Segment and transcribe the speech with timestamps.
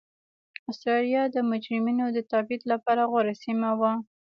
[0.69, 3.91] اسټرالیا د مجرمینو د تبعید لپاره غوره سیمه وه.